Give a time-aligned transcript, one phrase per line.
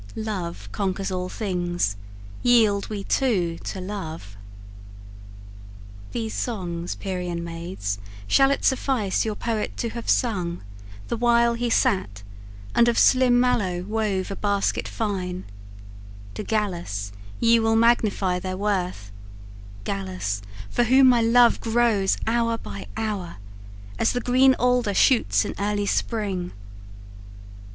[0.15, 1.95] Love conquers all things;
[2.41, 4.35] yield we too to love!"
[6.11, 10.63] These songs, Pierian Maids, shall it suffice Your poet to have sung,
[11.07, 12.23] the while he sat,
[12.73, 15.43] And of slim mallow wove a basket fine:
[16.33, 19.11] To Gallus ye will magnify their worth,
[19.83, 20.41] Gallus,
[20.71, 23.35] for whom my love grows hour by hour,
[23.99, 26.53] As the green alder shoots in early Spring.